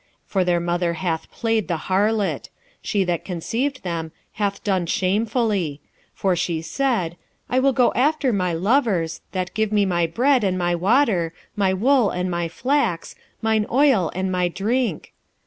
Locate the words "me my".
9.71-10.07